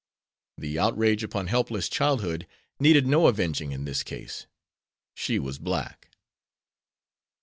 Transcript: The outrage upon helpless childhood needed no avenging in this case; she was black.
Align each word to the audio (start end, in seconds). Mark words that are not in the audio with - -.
The 0.57 0.79
outrage 0.79 1.23
upon 1.23 1.45
helpless 1.45 1.87
childhood 1.87 2.47
needed 2.79 3.05
no 3.05 3.27
avenging 3.27 3.71
in 3.71 3.85
this 3.85 4.01
case; 4.01 4.47
she 5.13 5.37
was 5.37 5.59
black. 5.59 6.09